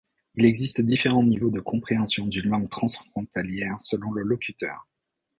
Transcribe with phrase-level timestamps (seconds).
[0.33, 4.87] Il existe différents niveaux de compréhension d'une langue transfrontalière selon le locuteur.